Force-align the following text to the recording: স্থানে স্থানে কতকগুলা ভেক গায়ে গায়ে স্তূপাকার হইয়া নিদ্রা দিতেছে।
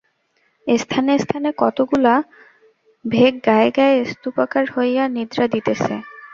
স্থানে 0.67 1.13
স্থানে 1.19 1.49
কতকগুলা 1.57 2.13
ভেক 3.05 3.33
গায়ে 3.45 3.69
গায়ে 3.77 3.97
স্তূপাকার 4.11 4.65
হইয়া 4.75 5.03
নিদ্রা 5.15 5.45
দিতেছে। 5.53 5.93